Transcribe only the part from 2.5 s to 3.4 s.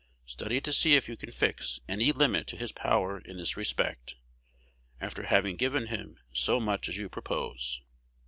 his power in